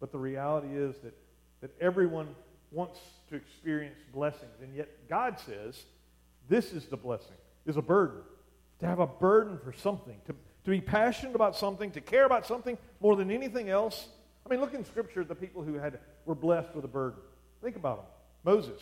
[0.00, 1.16] But the reality is that,
[1.60, 2.28] that everyone
[2.70, 2.98] wants
[3.30, 5.82] to experience blessings, and yet God says
[6.48, 8.20] this is the blessing, is a burden.
[8.80, 10.32] To have a burden for something, to,
[10.64, 14.08] to be passionate about something, to care about something more than anything else.
[14.46, 17.18] I mean, look in Scripture at the people who had, were blessed with a burden.
[17.62, 18.06] Think about them.
[18.44, 18.80] Moses.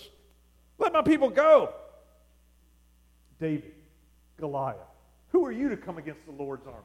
[0.78, 1.72] Let my people go.
[3.40, 3.72] David,
[4.38, 4.76] Goliath.
[5.28, 6.80] Who are you to come against the Lord's army?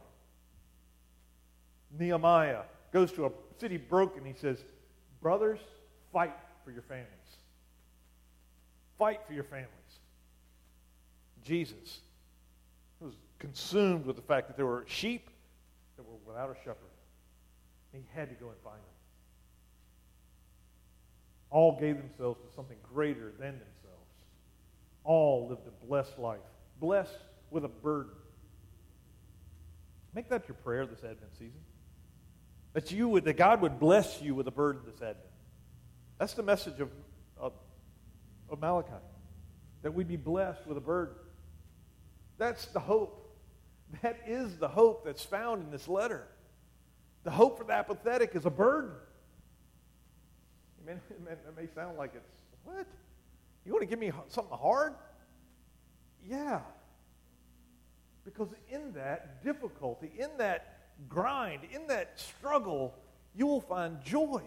[2.00, 2.62] Nehemiah
[2.94, 4.26] goes to a city broken.
[4.26, 4.64] He says,
[5.22, 5.60] Brothers,
[6.12, 7.08] fight for your families.
[8.97, 9.69] Fight for your families.
[11.43, 12.00] Jesus
[13.00, 15.30] was consumed with the fact that there were sheep
[15.97, 16.78] that were without a shepherd.
[17.91, 18.84] He had to go and find them.
[21.50, 23.71] All gave themselves to something greater than themselves
[25.04, 26.39] all lived a blessed life,
[26.80, 27.12] blessed
[27.50, 28.13] with a burden.
[30.13, 31.60] Make that your prayer this Advent season.
[32.74, 35.17] That you would, that God would bless you with a burden this Advent.
[36.21, 36.91] That's the message of,
[37.36, 37.53] of,
[38.47, 38.91] of Malachi.
[39.81, 41.15] That we'd be blessed with a burden.
[42.38, 43.36] That's the hope.
[44.03, 46.27] That is the hope that's found in this letter.
[47.23, 48.91] The hope for the apathetic is a burden.
[50.88, 52.29] It may, it may sound like it's,
[52.65, 52.86] what?
[53.65, 54.93] You want to give me something hard?
[56.23, 56.60] Yeah.
[58.25, 62.93] Because in that difficulty, in that grind, in that struggle,
[63.36, 64.43] you will find joy.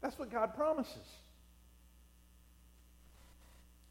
[0.00, 1.06] That's what God promises.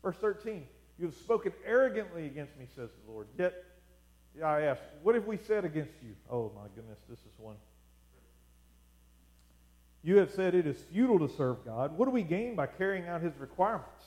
[0.03, 0.67] Verse 13,
[0.99, 3.27] you have spoken arrogantly against me, says the Lord.
[3.37, 3.53] Yet,
[4.43, 6.15] I ask, what have we said against you?
[6.29, 7.55] Oh, my goodness, this is one.
[10.03, 11.97] You have said it is futile to serve God.
[11.97, 14.05] What do we gain by carrying out his requirements?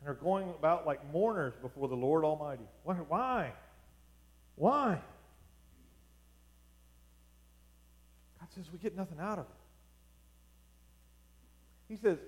[0.00, 2.62] And are going about like mourners before the Lord Almighty.
[2.84, 3.52] Why?
[4.54, 4.98] Why?
[8.40, 9.57] God says we get nothing out of it.
[11.88, 12.18] He says,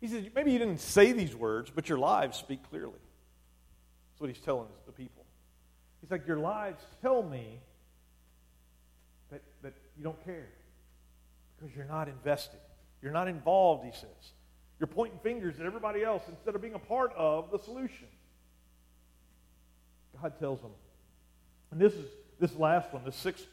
[0.00, 2.92] he says, maybe you didn't say these words, but your lives speak clearly.
[2.92, 5.24] That's what he's telling the people.
[6.00, 7.60] He's like, your lives tell me
[9.30, 10.48] that, that you don't care
[11.56, 12.60] because you're not invested.
[13.02, 14.32] You're not involved, he says.
[14.78, 18.06] You're pointing fingers at everybody else instead of being a part of the solution.
[20.20, 20.70] God tells them,
[21.70, 22.06] and this is
[22.38, 23.46] this last one, the sixth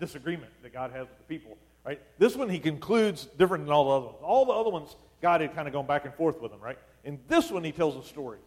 [0.00, 2.00] disagreement that God has with the people, right?
[2.18, 4.18] This one he concludes different than all the other ones.
[4.22, 6.78] All the other ones, God had kind of gone back and forth with them, right?
[7.04, 8.38] In this one, he tells a story.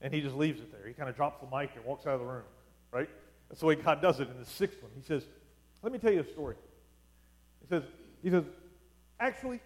[0.00, 0.88] And he just leaves it there.
[0.88, 2.44] He kind of drops the mic and walks out of the room,
[2.90, 3.08] right?
[3.50, 4.90] That's the way God does it in the sixth one.
[4.96, 5.26] He says,
[5.82, 6.56] Let me tell you a story.
[7.60, 7.82] He says,
[8.22, 8.44] he says,
[9.18, 9.60] actually,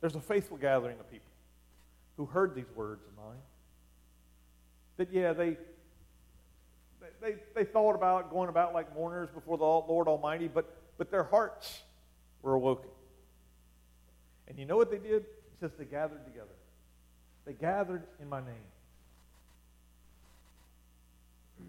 [0.00, 1.30] there's a faithful gathering of people
[2.16, 3.38] who heard these words of mine.
[4.96, 5.56] That, yeah, they,
[7.20, 11.24] they, they thought about going about like mourners before the Lord Almighty, but, but their
[11.24, 11.82] hearts
[12.42, 12.90] were awoken.
[14.48, 15.22] And you know what they did?
[15.22, 16.48] He says they gathered together.
[17.46, 18.54] They gathered in my name.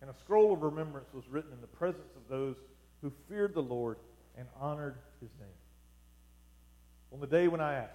[0.00, 2.56] And a scroll of remembrance was written in the presence of those
[3.00, 3.96] who feared the Lord
[4.36, 5.48] and honored his name.
[7.12, 7.94] On the day when I ask,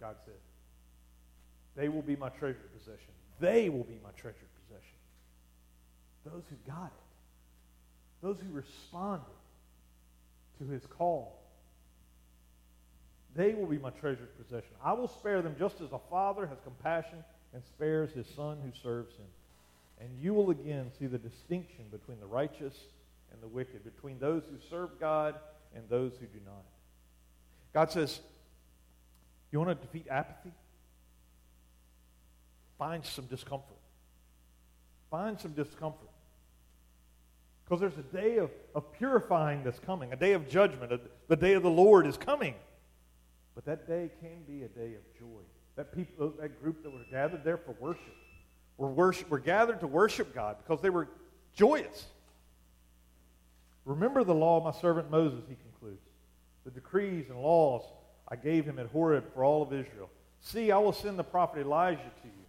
[0.00, 0.34] God said,
[1.76, 3.10] they will be my treasured possession.
[3.40, 4.96] They will be my treasured possession.
[6.24, 9.26] Those who got it, those who responded
[10.60, 11.40] to his call,
[13.34, 14.70] they will be my treasured possession.
[14.82, 18.70] I will spare them just as a father has compassion and spares his son who
[18.82, 19.26] serves him.
[20.00, 22.74] And you will again see the distinction between the righteous
[23.32, 25.34] and the wicked, between those who serve God
[25.74, 26.64] and those who do not.
[27.72, 28.20] God says,
[29.52, 30.52] You want to defeat apathy?
[32.78, 33.76] Find some discomfort.
[35.10, 36.08] Find some discomfort.
[37.70, 40.92] Because there's a day of, of purifying that's coming, a day of judgment.
[40.92, 42.56] A, the day of the Lord is coming.
[43.54, 45.42] But that day can be a day of joy.
[45.76, 48.16] That people, uh, that group that were gathered there for worship,
[48.76, 51.06] were, worship, were gathered to worship God because they were
[51.54, 52.06] joyous.
[53.84, 56.02] Remember the law of my servant Moses, he concludes.
[56.64, 57.84] The decrees and laws
[58.26, 60.10] I gave him at Horeb for all of Israel.
[60.40, 62.44] See, I will send the prophet Elijah to you.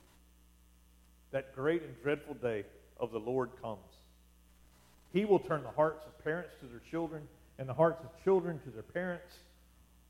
[1.30, 2.66] That great and dreadful day
[3.00, 3.91] of the Lord comes.
[5.14, 7.28] He will turn the hearts of parents to their children
[7.60, 9.34] and the hearts of children to their parents,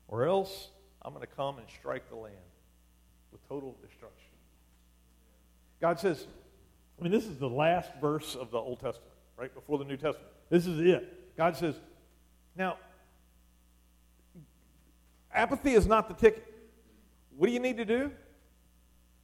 [0.08, 0.68] or else
[1.02, 2.36] I'm going to come and strike the land
[3.32, 4.30] with total destruction.
[5.80, 6.26] God says,
[6.98, 9.52] I mean, this is the last verse of the Old Testament, right?
[9.52, 10.30] Before the New Testament.
[10.48, 11.36] This is it.
[11.36, 11.74] God says,
[12.56, 12.76] now,
[15.34, 16.46] apathy is not the ticket.
[17.36, 18.12] What do you need to do?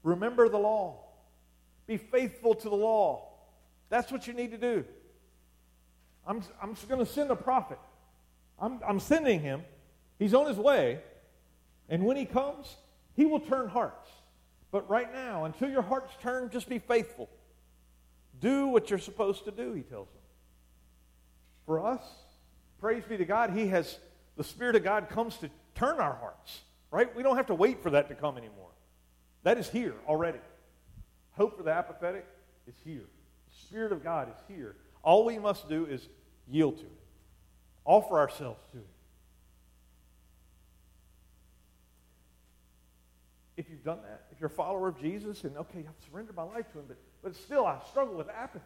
[0.03, 1.05] Remember the law.
[1.87, 3.29] Be faithful to the law.
[3.91, 4.85] That's what you need to do.
[6.29, 7.79] I'm, I'm going to send a prophet.
[8.61, 9.63] I'm, I'm sending him.
[10.19, 11.01] He's on his way.
[11.89, 12.77] And when he comes,
[13.17, 14.11] he will turn hearts.
[14.71, 17.31] But right now, until your hearts turn, just be faithful.
[18.41, 20.23] Do what you're supposed to do, he tells them.
[21.65, 22.03] For us,
[22.79, 23.99] praise be to God, he has,
[24.37, 26.61] the Spirit of God comes to turn our hearts,
[26.91, 27.15] right?
[27.17, 28.71] We don't have to wait for that to come anymore.
[29.45, 30.41] That is here already.
[31.33, 32.27] Hope for the apathetic
[32.67, 33.05] is here.
[33.49, 34.77] The Spirit of God is here.
[35.03, 36.07] All we must do is
[36.51, 37.01] yield to it,
[37.85, 38.87] offer ourselves to it.
[43.59, 46.45] if you've done that, if you're a follower of Jesus and, okay, I've surrendered my
[46.45, 48.63] life to him, but, but still I struggle with apathy,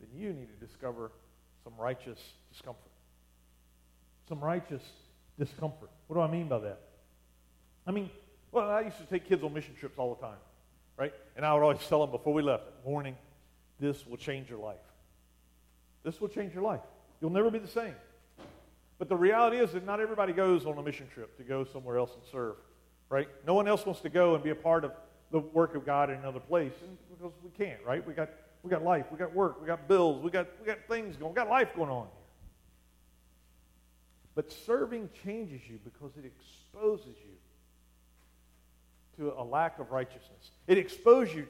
[0.00, 1.12] then you need to discover
[1.62, 2.18] some righteous
[2.50, 2.90] discomfort.
[4.26, 4.82] Some righteous
[5.38, 5.90] discomfort.
[6.06, 6.80] What do I mean by that?
[7.86, 8.08] I mean,
[8.52, 10.38] well, I used to take kids on mission trips all the time,
[10.96, 11.12] right?
[11.36, 13.16] And I would always tell them before we left, warning,
[13.78, 14.76] this will change your life.
[16.02, 16.80] This will change your life.
[17.20, 17.94] You'll never be the same.
[18.98, 21.98] But the reality is that not everybody goes on a mission trip to go somewhere
[21.98, 22.56] else and serve
[23.08, 23.28] right?
[23.46, 24.92] No one else wants to go and be a part of
[25.30, 26.72] the work of God in another place
[27.10, 28.06] because we can't, right?
[28.06, 28.30] We got,
[28.62, 31.32] we got life, we got work, we got bills, we got, we got things going,
[31.32, 32.12] we got life going on here.
[34.34, 37.34] But serving changes you because it exposes you
[39.16, 40.52] to a lack of righteousness.
[40.66, 41.46] It exposes you.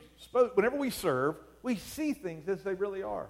[0.54, 3.26] Whenever we serve, we see things as they really are.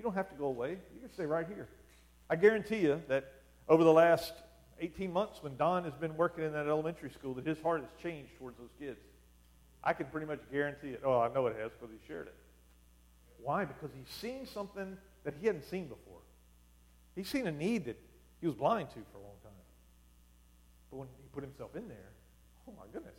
[0.00, 0.78] You don't have to go away.
[0.94, 1.68] You can stay right here.
[2.30, 3.34] I guarantee you that
[3.68, 4.32] over the last
[4.80, 7.90] 18 months when Don has been working in that elementary school that his heart has
[8.02, 8.98] changed towards those kids.
[9.84, 11.02] I can pretty much guarantee it.
[11.04, 12.34] Oh, I know it has because he shared it.
[13.42, 13.66] Why?
[13.66, 16.22] Because he's seen something that he hadn't seen before.
[17.14, 18.00] He's seen a need that
[18.40, 19.52] he was blind to for a long time.
[20.90, 22.08] But when he put himself in there,
[22.66, 23.18] oh my goodness.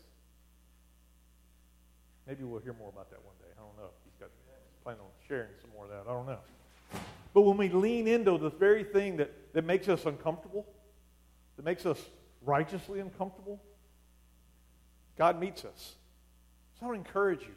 [2.26, 3.54] Maybe we'll hear more about that one day.
[3.56, 3.92] I don't know.
[4.04, 4.32] He's got
[4.84, 6.10] planning on sharing some more of that.
[6.10, 6.40] I don't know.
[7.34, 10.66] But when we lean into the very thing that, that makes us uncomfortable,
[11.56, 12.00] that makes us
[12.44, 13.62] righteously uncomfortable,
[15.18, 15.96] God meets us.
[16.80, 17.54] So I want to encourage you.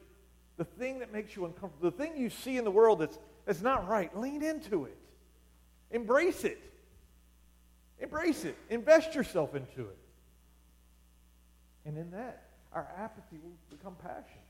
[0.56, 3.62] The thing that makes you uncomfortable, the thing you see in the world that's, that's
[3.62, 4.96] not right, lean into it.
[5.90, 6.60] Embrace it.
[7.98, 8.56] Embrace it.
[8.70, 9.98] Invest yourself into it.
[11.84, 14.40] And in that, our apathy will become passion.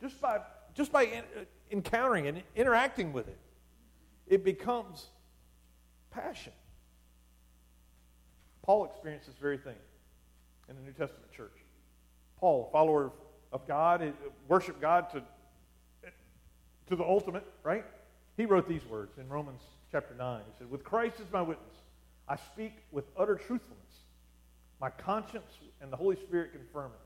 [0.00, 0.40] Just by,
[0.74, 3.38] just by in, uh, encountering and interacting with it,
[4.26, 5.06] it becomes
[6.10, 6.52] passion.
[8.62, 9.76] Paul experienced this very thing
[10.68, 11.52] in the New Testament church.
[12.38, 13.12] Paul, follower
[13.52, 14.12] of God,
[14.48, 15.22] worship God to,
[16.88, 17.84] to the ultimate, right?
[18.36, 19.62] He wrote these words in Romans
[19.92, 20.40] chapter 9.
[20.46, 21.74] He said, With Christ as my witness,
[22.28, 23.80] I speak with utter truthfulness.
[24.80, 26.98] My conscience and the Holy Spirit confirm it.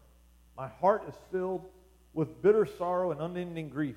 [0.56, 1.64] My heart is filled
[2.14, 3.96] with bitter sorrow and unending grief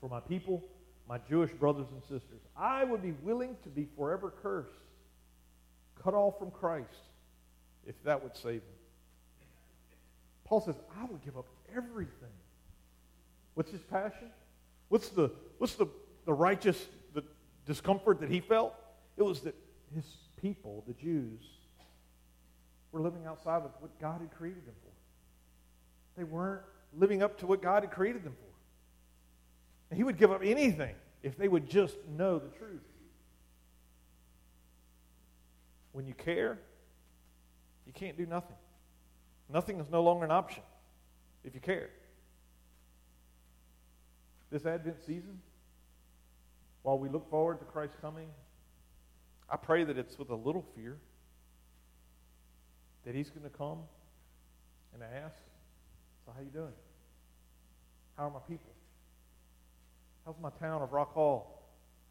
[0.00, 0.62] for my people,
[1.08, 2.40] my Jewish brothers and sisters.
[2.56, 4.70] I would be willing to be forever cursed,
[6.02, 6.88] cut off from Christ,
[7.86, 9.46] if that would save me.
[10.44, 12.32] Paul says, I would give up everything.
[13.54, 14.30] What's his passion?
[14.88, 15.86] What's the, what's the,
[16.26, 17.24] the righteous the
[17.66, 18.74] discomfort that he felt?
[19.16, 19.54] It was that
[19.94, 20.04] his
[20.40, 21.40] people, the Jews,
[22.92, 24.90] were living outside of what God had created them for.
[26.16, 26.62] They weren't
[26.96, 28.43] living up to what God had created them for.
[29.94, 32.82] He would give up anything if they would just know the truth.
[35.92, 36.58] When you care,
[37.86, 38.56] you can't do nothing.
[39.48, 40.62] Nothing is no longer an option
[41.44, 41.90] if you care.
[44.50, 45.40] This Advent season,
[46.82, 48.28] while we look forward to Christ's coming,
[49.48, 50.96] I pray that it's with a little fear
[53.04, 53.78] that he's going to come
[54.94, 55.36] and ask,
[56.24, 56.72] so how you doing?
[58.16, 58.72] How are my people?
[60.24, 61.62] How's my town of Rock Hall?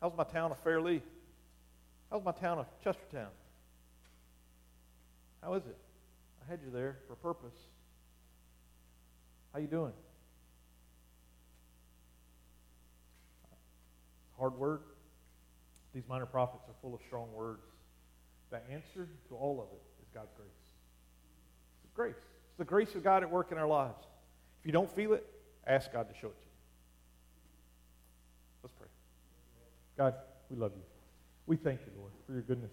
[0.01, 1.01] How's my town of Fairlee?
[2.11, 3.29] How's my town of Chestertown?
[5.41, 5.77] How is it?
[6.45, 7.57] I had you there for a purpose.
[9.51, 9.93] How you doing?
[14.37, 14.81] Hard word.
[15.93, 17.61] These minor prophets are full of strong words.
[18.49, 20.49] The answer to all of it is God's grace.
[21.83, 22.15] It's grace.
[22.15, 24.05] It's the grace of God at work in our lives.
[24.59, 25.25] If you don't feel it,
[25.65, 26.51] ask God to show it to you.
[28.63, 28.87] Let's pray.
[29.97, 30.15] God,
[30.49, 30.83] we love you.
[31.45, 32.71] We thank you, Lord, for your goodness.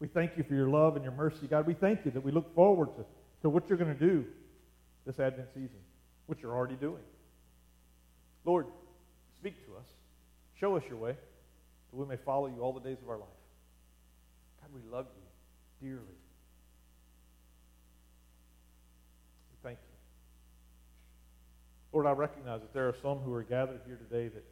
[0.00, 1.66] We thank you for your love and your mercy, God.
[1.66, 3.04] We thank you that we look forward to,
[3.42, 4.24] to what you're going to do
[5.06, 5.78] this Advent season,
[6.26, 7.02] what you're already doing.
[8.44, 8.66] Lord,
[9.36, 9.86] speak to us.
[10.60, 13.28] Show us your way that we may follow you all the days of our life.
[14.60, 15.06] God, we love
[15.80, 16.02] you dearly.
[19.50, 19.94] We thank you.
[21.92, 24.44] Lord, I recognize that there are some who are gathered here today that,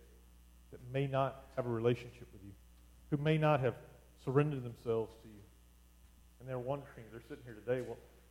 [0.72, 2.52] that may not have a relationship with you,
[3.10, 3.74] who may not have
[4.24, 5.40] surrendered themselves to you.
[6.40, 7.82] And they're wondering, they're sitting here today,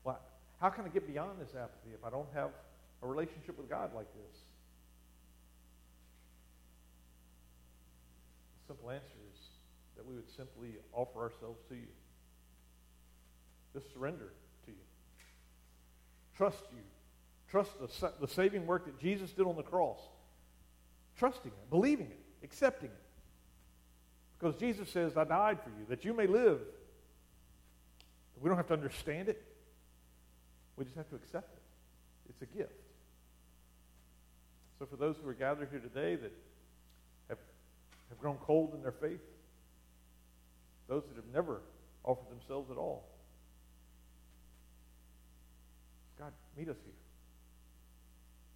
[0.04, 0.20] well,
[0.60, 2.50] how can I get beyond this apathy if I don't have
[3.04, 4.38] a relationship with God like this?
[8.62, 9.40] The simple answer is
[9.98, 11.88] that we would simply offer ourselves to you.
[13.74, 14.32] Just surrender
[14.66, 14.78] to you.
[16.38, 16.82] Trust you.
[17.50, 20.00] Trust the, the saving work that Jesus did on the cross.
[21.18, 23.04] Trusting it, believing it, accepting it.
[24.40, 26.60] Because Jesus says, I died for you, that you may live.
[28.42, 29.42] We don't have to understand it.
[30.78, 31.62] We just have to accept it.
[32.30, 32.74] It's a gift.
[34.78, 36.34] So for those who are gathered here today that
[37.30, 37.38] have,
[38.10, 39.22] have grown cold in their faith,
[40.88, 41.62] those that have never
[42.04, 43.06] offered themselves at all,
[46.20, 46.94] God, meet us here.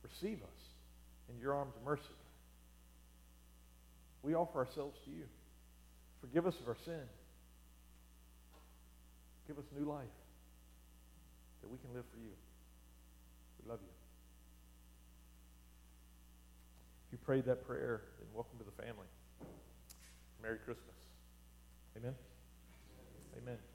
[0.04, 0.62] Receive us
[1.34, 2.04] in your arms of mercy.
[4.24, 5.24] We offer ourselves to you.
[6.22, 7.02] Forgive us of our sin.
[9.48, 10.06] Give us new life
[11.62, 12.32] that we can live for you.
[13.64, 13.94] We love you.
[17.08, 19.08] If you prayed that prayer, then welcome to the family.
[20.42, 20.96] Merry Christmas.
[21.98, 22.16] Amen.
[23.42, 23.60] Amen.